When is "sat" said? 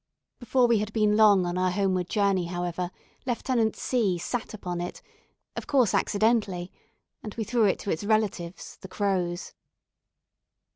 4.17-4.51